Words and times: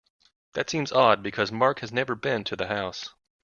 That 0.53 0.67
seems 0.71 0.91
odd 0.91 1.21
because 1.21 1.51
Mark 1.51 1.81
has 1.81 1.91
never 1.93 2.15
been 2.15 2.43
to 2.45 2.55
the 2.55 2.65
house. 2.65 3.11